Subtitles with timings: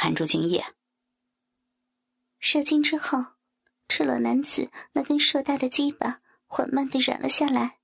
[0.00, 0.64] 含住精液。
[2.38, 3.22] 射精之后，
[3.86, 7.80] 赤裸男子那根硕大的鸡巴缓慢的软了下来，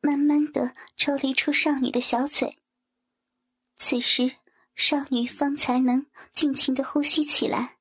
[0.00, 2.58] 慢慢的抽离出少女的小嘴。
[3.76, 4.38] 此时，
[4.74, 7.78] 少女方才能尽情的呼吸起来。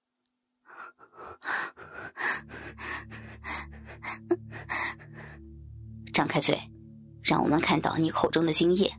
[6.13, 6.55] 张开嘴，
[7.23, 8.95] 让我们看到你口中的精液。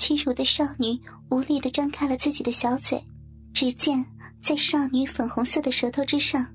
[0.00, 0.98] 屈辱的少女
[1.28, 3.04] 无力的张开了自己的小嘴，
[3.52, 4.02] 只见
[4.40, 6.46] 在少女粉红色的舌头之上，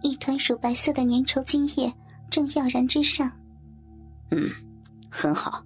[0.00, 1.92] 一团乳白色的粘稠精液
[2.30, 3.30] 正耀然之上。
[4.30, 4.50] 嗯，
[5.10, 5.62] 很好，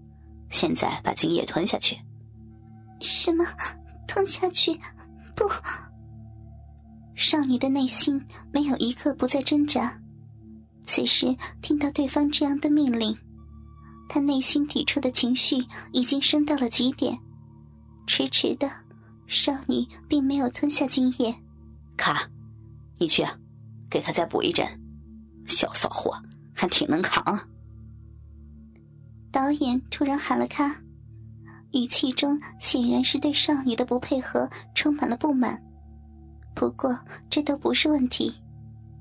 [0.50, 1.96] 现在把精液吞下去。
[3.00, 3.44] 什么？
[4.08, 4.76] 吞下去？
[5.36, 5.44] 不！
[7.14, 8.20] 少女的内心
[8.52, 9.96] 没有一刻不在挣扎。
[10.82, 13.16] 此时听到对方这样的命令，
[14.14, 15.56] 她内心抵触的情绪
[15.90, 17.18] 已经升到了极点。
[18.06, 18.70] 迟迟的，
[19.26, 21.34] 少女并没有吞下精液。
[21.96, 22.30] 卡，
[22.96, 23.26] 你去，
[23.90, 24.64] 给他再补一针。
[25.48, 26.12] 小骚货，
[26.54, 27.44] 还挺能扛啊！
[29.32, 30.80] 导演突然喊了卡。
[31.72, 35.60] 语气中显然是对少女的不配合充满了不满，
[36.54, 36.96] 不过
[37.28, 38.32] 这都不是问题。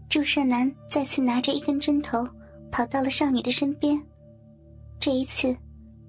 [0.10, 2.28] 注射男再次拿着一根针头
[2.72, 4.04] 跑到了少女的身边，
[5.06, 5.54] 这一次，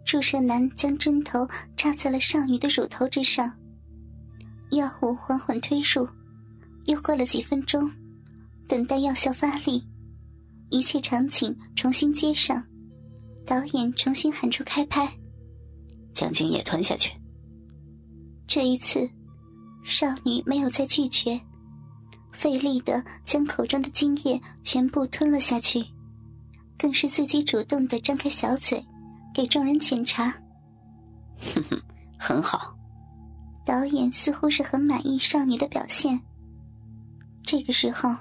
[0.04, 1.44] 注射男将针头
[1.76, 3.52] 插在了少女的乳头之上，
[4.70, 6.08] 药物缓缓推入。
[6.84, 7.90] 又过了几分钟，
[8.68, 9.84] 等待药效发力，
[10.70, 12.64] 一切场景重新接上，
[13.44, 15.12] 导演重新喊出开拍。
[16.12, 17.10] 将精液吞下去。
[18.46, 19.10] 这一次，
[19.82, 21.40] 少女没有再拒绝，
[22.30, 25.84] 费力的将口中的精液全部吞了下去，
[26.84, 28.84] 更是自己主动的张开小嘴，
[29.34, 30.30] 给众人检查。
[31.38, 31.82] 哼哼，
[32.18, 32.76] 很好。
[33.64, 36.20] 导演似乎是很满意少女的表现。
[37.42, 38.14] 这个时候，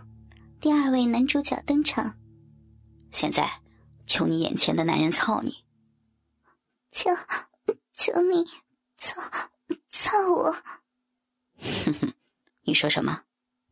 [0.61, 2.17] 第二位男主角登场。
[3.11, 3.51] 现在，
[4.05, 5.65] 求你眼前的男人操你。
[6.89, 7.11] 求。
[7.91, 8.45] 求你
[8.97, 9.21] 操
[9.89, 10.51] 操我！
[11.59, 12.13] 哼哼，
[12.61, 13.23] 你说什么？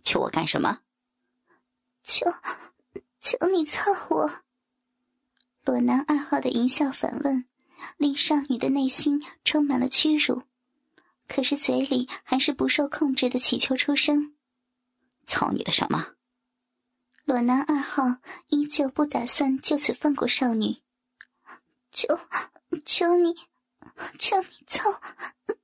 [0.03, 0.79] 求我干什么？
[2.03, 2.25] 求
[3.21, 4.29] 求你操我！
[5.63, 7.45] 裸男二号的淫笑反问，
[7.97, 10.41] 令少女的内心充满了屈辱，
[11.27, 14.35] 可是嘴里还是不受控制的祈求出声
[15.25, 16.15] ：“操你的什么？”
[17.25, 18.17] 裸男二号
[18.49, 20.81] 依旧不打算就此放过少女，
[21.91, 22.19] 求
[22.83, 23.35] 求你！
[24.17, 24.91] 求你操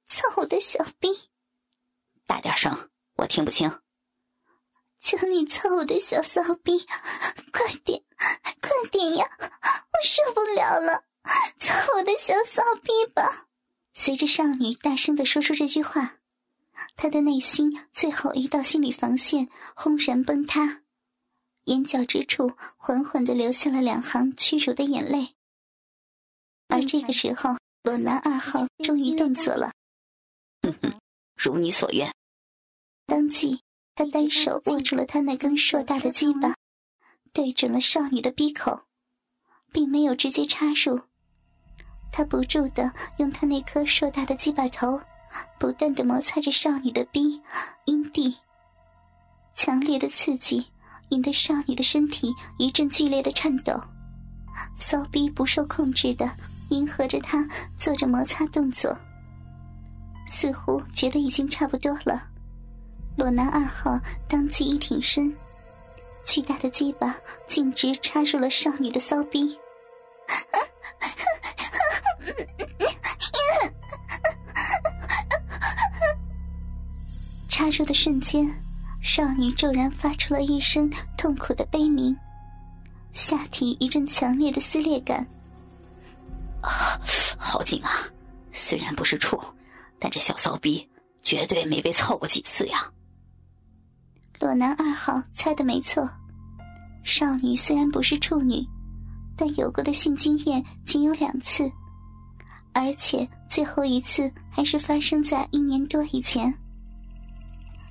[0.06, 1.30] 操我的小臂！
[2.26, 3.72] 大点声，我听不清。
[5.08, 6.86] 求你操我的小骚逼，
[7.54, 8.04] 快点，
[8.60, 9.26] 快点呀！
[9.40, 11.06] 我受不了了，
[11.58, 13.48] 操我的小骚逼吧！
[13.94, 16.18] 随着少女大声的说出这句话，
[16.98, 20.84] 她的内心最后一道心理防线轰然崩塌，
[21.64, 25.36] 眼角之处缓缓的流下了两行屈辱的眼泪。
[26.68, 27.56] 而这个时候。
[27.84, 29.72] 裸男二号终于动作了，
[30.62, 31.00] 哼哼，
[31.38, 32.14] 如你所愿。
[33.06, 33.62] 当即，
[33.98, 36.54] 他单手握住了他那根硕大的鸡巴，
[37.34, 38.80] 对准了少女的鼻口，
[39.72, 41.02] 并没有直接插入。
[42.12, 45.02] 他不住的用他那颗硕大的鸡巴头，
[45.60, 47.42] 不断的摩擦着少女的逼
[47.86, 48.38] 阴蒂。
[49.56, 50.64] 强烈的刺激
[51.10, 53.74] 引得少女的身体一阵剧烈的颤抖，
[54.76, 56.30] 骚逼不受控制的。
[56.70, 57.48] 迎合着他
[57.78, 58.94] 做着摩擦动作，
[60.28, 62.30] 似乎觉得已经差不多了。
[63.18, 65.36] 裸男二号当即一挺身，
[66.24, 67.16] 巨大的鸡巴
[67.48, 69.60] 径直插入了少女的骚逼。
[77.50, 78.48] 插入的瞬间，
[79.02, 82.16] 少女骤然发出了一声痛苦的悲鸣，
[83.14, 85.26] 下体一阵强烈的撕裂感。
[86.62, 86.70] 啊，
[87.36, 87.90] 好紧啊！
[88.52, 89.42] 虽然不是处，
[89.98, 90.88] 但这小骚逼
[91.24, 92.88] 绝对没被操过几次呀。
[94.48, 96.10] 裸男二号猜的没错，
[97.04, 98.66] 少女虽然不是处女，
[99.36, 101.70] 但有过的性经验仅有两次，
[102.72, 106.58] 而且最后一次还是发生在一年多以前。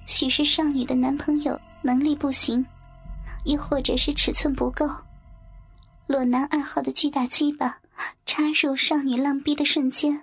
[0.07, 2.65] 许是少女的男朋友能力不行，
[3.45, 4.89] 又或者是尺寸不够。
[6.07, 7.77] 裸男二号的巨大鸡巴
[8.25, 10.23] 插入少女浪逼的瞬间，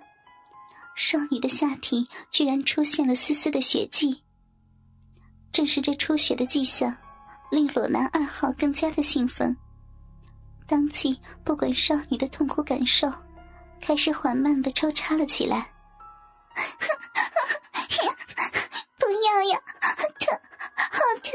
[0.96, 4.23] 少女的下体居然出现了丝丝的血迹。
[5.54, 6.92] 正是这出血的迹象，
[7.48, 9.56] 令裸男二号更加的兴奋。
[10.66, 13.08] 当即，不管少女的痛苦感受，
[13.80, 15.70] 开始缓慢的抽插了起来。
[18.98, 19.60] 不要呀，
[20.18, 20.36] 疼，
[20.74, 21.30] 好疼，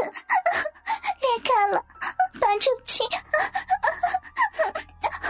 [1.21, 1.81] 裂开了，
[2.41, 3.01] 拔出去，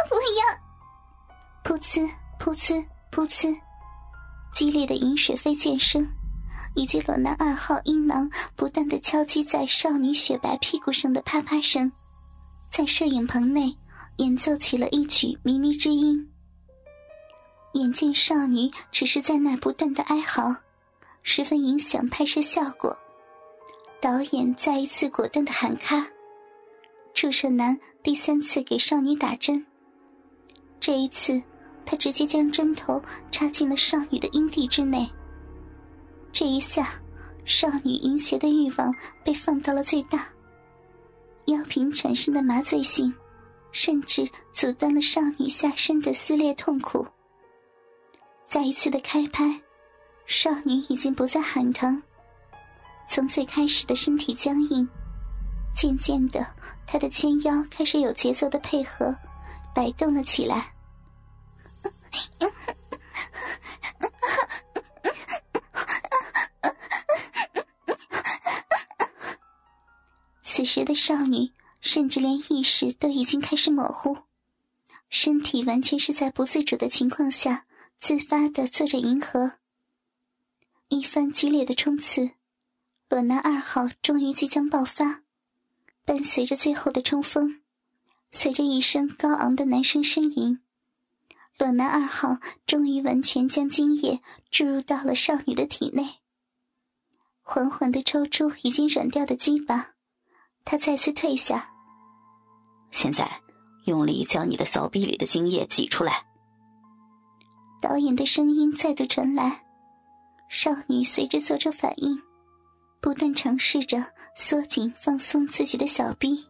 [0.10, 0.42] 不要！
[1.64, 2.10] 噗呲，
[2.40, 3.56] 噗呲，噗呲，
[4.56, 6.04] 激烈的饮水飞溅声
[6.80, 11.92] 以及裸男二号阴囊不断的敲击在少女雪白屁股上的啪啪声，
[12.72, 13.76] 在摄影棚内
[14.20, 16.26] 演奏起了一曲靡靡之音。
[17.74, 20.56] 眼见少女只是在那儿不断的哀嚎，
[21.22, 22.98] 十分影响拍摄效果。
[24.00, 26.08] 导演再一次果断的喊卡，
[27.14, 29.66] 注射男第三次给少女打针。
[30.80, 31.44] 这一次，
[31.86, 35.06] 他直接将针头插进了少女的阴蒂之内。
[36.32, 36.90] 这一下，
[37.44, 38.94] 少女淫邪的欲望
[39.24, 40.28] 被放到了最大，
[41.46, 43.14] 药品产生的麻醉性，
[43.72, 47.06] 甚至阻断了少女下身的撕裂痛苦。
[48.46, 49.62] 再一次的开拍，
[50.26, 52.02] 少女已经不再喊疼。
[53.08, 54.88] 从最开始的身体僵硬，
[55.76, 56.46] 渐渐的，
[56.86, 59.16] 她的纤腰开始有节奏的配合，
[59.74, 60.74] 摆动了起来。
[70.60, 74.24] 此时的少女，甚至连意识都已经开始模糊，
[75.10, 77.66] 身体完全是在不自主的情况下
[77.98, 79.54] 自发的做着迎合。
[80.90, 82.32] 一番激烈的冲刺。
[83.08, 85.22] 裸男二号终于即将爆发，
[86.04, 87.62] 伴随着最后的冲锋，
[88.30, 90.60] 随着一声高昂的男声呻吟，
[91.58, 94.22] 裸男二号终于完全将精液
[94.52, 96.16] 注入到了少女的体内。
[97.42, 99.94] 缓缓的抽出已经软掉的鸡巴，
[100.66, 101.70] 他再次退下。
[102.92, 103.30] 现在，
[103.86, 106.26] 用力将你的小臂里的精液挤出来。
[107.82, 109.64] 导演的声音再度传来，
[110.50, 112.22] 少女随之做出反应。
[113.02, 114.04] 不断尝试着
[114.36, 116.46] 缩紧、放松自己的小臂。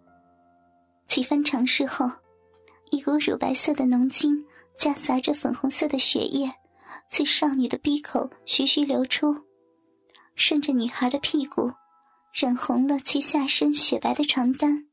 [1.07, 2.09] 几番尝试后，
[2.89, 4.43] 一股乳白色的浓精
[4.75, 6.51] 夹杂着粉红色的血液，
[7.07, 9.45] 自少女的鼻口徐徐流出，
[10.33, 11.71] 顺着女孩的屁股，
[12.31, 14.87] 染红了其下身雪白的床单。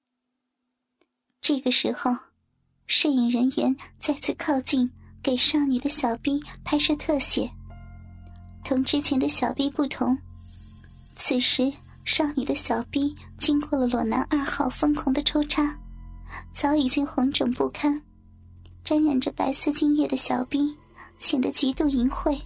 [1.40, 2.16] 这个时候，
[2.86, 4.90] 摄影人员再次靠近，
[5.22, 7.50] 给少女的小臂拍摄特写。
[8.64, 10.16] 同之前的小臂不同。
[11.14, 11.72] 此时，
[12.04, 15.78] 少女的小臂经过了裸男二号疯狂的抽插，
[16.52, 18.02] 早已经红肿不堪，
[18.82, 20.76] 沾染着白色精液的小臂
[21.18, 22.40] 显得极度淫秽。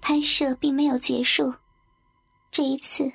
[0.00, 1.52] 拍摄并没有结束，
[2.52, 3.12] 这一次，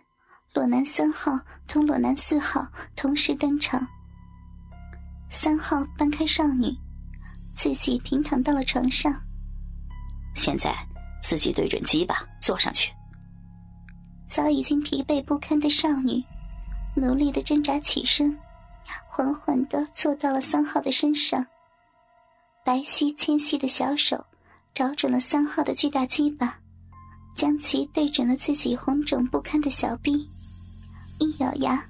[0.54, 3.88] 裸男三号同裸男四号同时登场。
[5.30, 6.76] 三号搬开少女，
[7.56, 9.14] 自己平躺到了床上。
[10.36, 10.76] 现在，
[11.24, 12.94] 自己对准鸡巴坐上去。
[14.28, 16.22] 早已经疲惫不堪的少女，
[16.96, 18.38] 努力的挣扎起身，
[19.08, 21.46] 缓缓的坐到了三号的身上。
[22.66, 24.26] 白皙纤细的小手
[24.74, 26.60] 找准了三号的巨大鸡巴，
[27.38, 30.30] 将其对准了自己红肿不堪的小臂。
[31.22, 31.82] 一咬牙，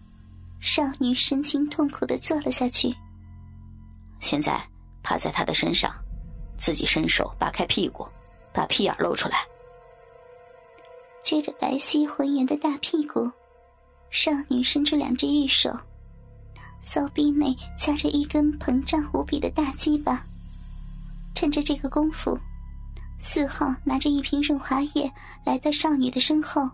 [0.59, 2.93] 少女神情痛苦的坐了下去。
[4.19, 4.61] 现在
[5.01, 5.89] 趴在他的身上，
[6.57, 8.05] 自己伸手扒开屁股，
[8.53, 9.37] 把屁眼露出来。
[11.23, 13.31] 撅着白皙浑圆的大屁股，
[14.09, 15.71] 少女伸出两只玉手，
[16.81, 20.21] 骚逼内夹着一根膨胀无比的大鸡巴。
[21.33, 22.37] 趁着这个功夫，
[23.21, 25.09] 四号拿着一瓶润滑液
[25.45, 26.69] 来到少女的身后，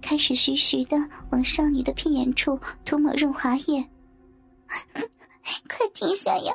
[0.00, 0.96] 开始徐徐的
[1.30, 3.88] 往少女的屁眼处涂抹润滑液。
[5.68, 6.52] 快停下呀！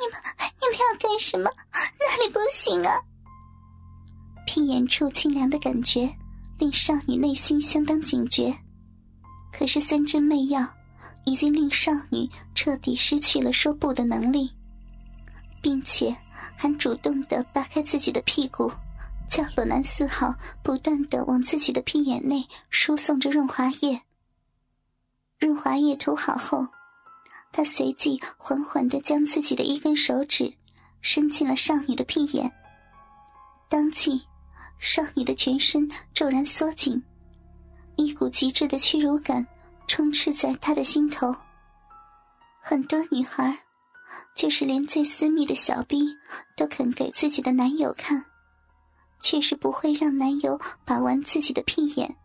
[0.00, 0.20] 你们
[0.60, 1.48] 你们要干什么？
[1.72, 3.00] 哪里不行啊？
[4.46, 6.10] 屁眼处清凉的感觉，
[6.58, 8.52] 令少女内心相当警觉。
[9.52, 10.66] 可是三针媚药
[11.24, 14.50] 已经令少女彻底失去了说不的能力，
[15.62, 16.14] 并且
[16.56, 18.70] 还主动的扒开自己的屁股，
[19.28, 24.02] 叫裸男四号不断的往自己的屁眼内输送着润滑液。
[25.38, 26.66] 润滑液涂好后，
[27.52, 30.54] 他随即缓缓的将自己的一根手指
[31.00, 32.52] 伸进了少女的屁眼，
[33.68, 34.22] 当即。
[34.80, 37.02] 少女的全身骤然缩紧，
[37.96, 39.46] 一股极致的屈辱感
[39.86, 41.34] 充斥在她的心头。
[42.60, 43.60] 很多女孩，
[44.34, 46.04] 就是连最私密的小逼
[46.54, 48.26] 都肯给自己的男友看，
[49.20, 52.16] 却是不会让男友把玩自己的屁眼。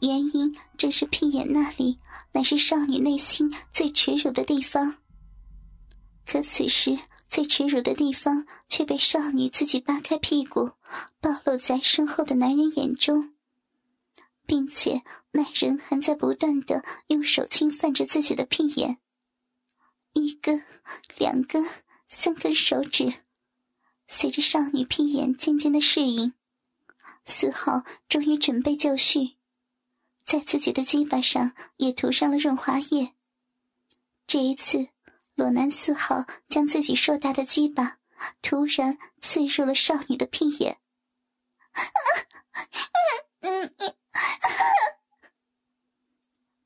[0.00, 1.98] 原因正是屁眼那里
[2.32, 4.96] 乃是少女内心最耻辱的地方。
[6.26, 6.98] 可此时。
[7.28, 10.70] 最耻辱的地方却被少女自己扒开屁股，
[11.20, 13.34] 暴露在身后的男人眼中，
[14.46, 15.02] 并且
[15.32, 18.98] 那人还在不断的用手侵犯着自己的屁眼。
[20.12, 20.62] 一根、
[21.18, 21.66] 两根、
[22.08, 23.12] 三根手指，
[24.08, 26.32] 随着少女屁眼渐渐的适应，
[27.24, 29.36] 四号终于准备就绪，
[30.24, 33.12] 在自己的鸡巴上也涂上了润滑液。
[34.26, 34.88] 这一次，
[35.34, 37.98] 裸男四号将自己硕大的鸡巴
[38.40, 40.78] 突然刺入了少女的屁眼。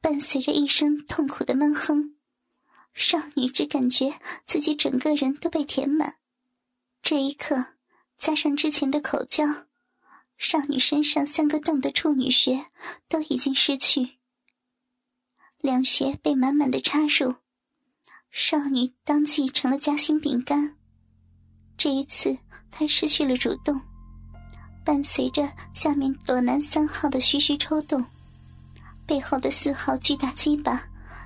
[0.00, 2.16] 伴随着一声痛苦的闷哼，
[2.94, 6.19] 少女只感觉自己整个人都被填满。
[7.02, 7.64] 这一刻，
[8.18, 9.44] 加上之前的口交，
[10.36, 12.66] 少女身上三个洞的处女穴
[13.08, 14.18] 都已经失去，
[15.58, 17.36] 两穴被满满的插入，
[18.30, 20.76] 少女当即成了夹心饼干。
[21.76, 22.38] 这一次，
[22.70, 23.80] 她失去了主动。
[24.84, 28.04] 伴随着下面裸男三号的徐徐抽动，
[29.06, 30.82] 背后的四号巨大鸡巴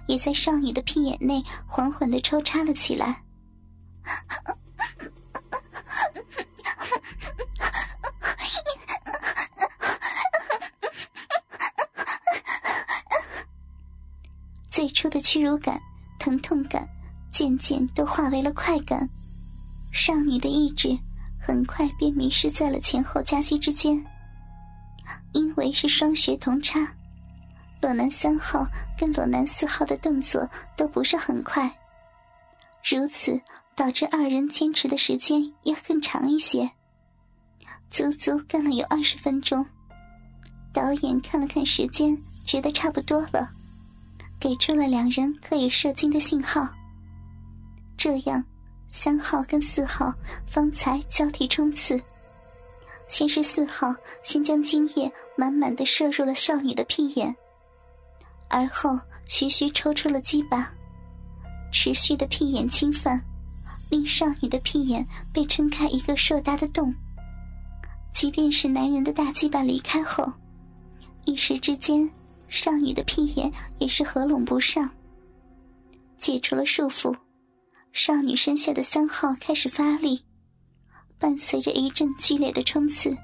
[0.08, 3.24] 也在少女的屁眼内缓缓的抽插了起来。
[14.84, 15.80] 最初的屈辱感、
[16.18, 16.86] 疼痛感，
[17.32, 19.08] 渐渐都化为了快感。
[19.94, 20.94] 少女的意志。
[21.40, 24.02] 很快便迷失在了前后夹击之间，
[25.32, 26.80] 因为是双穴同插，
[27.80, 28.66] 裸男三号
[28.98, 31.70] 跟裸男四号的动作都不是很快，
[32.82, 33.38] 如此
[33.74, 36.70] 导致二人坚持的时间要更长一些，
[37.90, 39.64] 足足干了有二十分钟。
[40.72, 43.50] 导演看了看时间，觉得差不多了，
[44.44, 46.68] 给出了两人可以射精的信号，
[47.96, 48.44] 这样。
[48.90, 50.12] 三号跟四号
[50.46, 51.98] 方才交替冲刺，
[53.08, 57.34] 先是四号先将精液满满的射入了少女的屁眼，
[58.50, 58.90] 而后
[59.26, 60.70] 徐徐抽出了鸡巴，
[61.72, 63.18] 持续的屁眼侵犯，
[63.88, 66.94] 令少女的屁眼被撑开一个硕大的洞。
[68.12, 70.30] 即便是男人的大鸡巴离开后，
[71.24, 72.08] 一时之间，
[72.48, 74.88] 少女的屁眼也是合拢不上。
[76.18, 77.14] 解除了束缚。
[77.92, 80.24] 少女身下的三号开始发力，
[81.16, 83.16] 伴随着一阵剧烈的冲刺，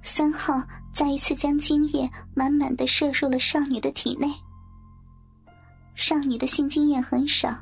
[0.00, 4.32] 三号再一次将精液满满的射入了少女的体内。
[5.96, 7.52] 少女的性经验很少，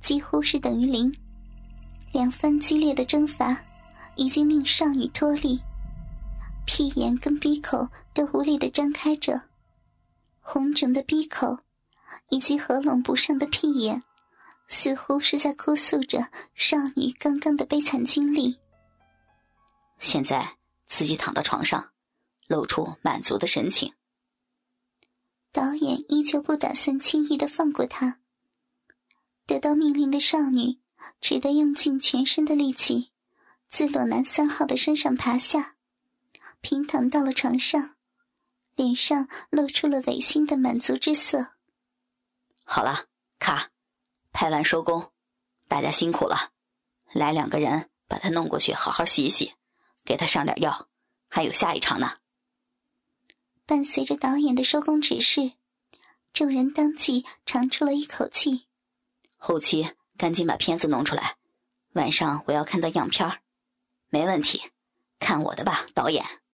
[0.00, 1.14] 几乎是等于零。
[2.12, 3.56] 两番激烈的征伐，
[4.16, 5.60] 已经令少女脱力，
[6.66, 9.40] 屁眼跟鼻口都无力的张开着，
[10.50, 11.58] 红肿的鼻口，
[12.30, 14.02] 以及合拢不上的屁眼。
[14.66, 18.58] 似乎是在哭诉着少女刚刚的悲惨经历。
[19.98, 21.92] 现在自己躺到床上，
[22.46, 23.92] 露出满足的神情。
[25.52, 28.20] 导演依旧不打算轻易的放过他。
[29.44, 30.78] 得到命令的少女
[31.20, 33.10] 只得用尽全身的力气，
[33.68, 35.76] 自裸男三号的身上爬下，
[36.62, 37.96] 平躺到了床上，
[38.78, 41.54] 脸上露出了违心的满足之色。
[42.64, 43.06] 好了，
[43.40, 43.70] 卡。
[44.30, 45.10] 拍完收工，
[45.66, 46.52] 大家辛苦了。
[47.12, 49.54] 来两个人把他弄过去，好好洗洗，
[50.04, 50.88] 给他上点药。
[51.28, 52.18] 还有下一场呢。
[53.66, 55.54] 伴随着导演的收工指示，
[56.32, 58.68] 众人当即长出了一口气。
[59.36, 61.36] 后期赶紧把片子弄出来，
[61.94, 63.40] 晚上我要看到样片儿。
[64.08, 64.70] 没问题，
[65.18, 66.24] 看我的吧，导演。